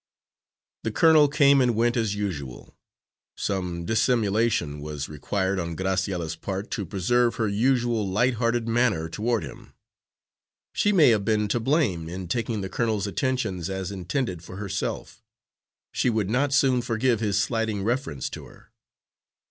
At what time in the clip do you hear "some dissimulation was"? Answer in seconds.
3.37-5.07